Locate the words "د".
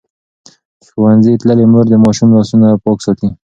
1.89-1.95